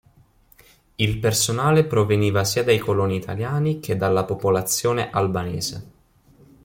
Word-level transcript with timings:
Il 0.95 1.19
personale 1.19 1.85
proveniva 1.85 2.43
sia 2.43 2.63
dai 2.63 2.79
coloni 2.79 3.17
italiani 3.17 3.79
che 3.79 3.97
dalla 3.97 4.25
popolazione 4.25 5.11
albanese. 5.11 5.89